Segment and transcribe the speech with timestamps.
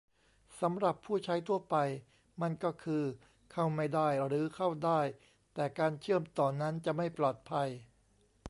[0.61, 1.75] สำหรับผู้ใช้ทั่วไป
[2.41, 3.03] มันก็คือ
[3.51, 5.01] "เข้าไม่ได้" หรือเข้าได้
[5.53, 7.69] แต่การเชื่อมต่อนั้นจะไม่ปลอดภัย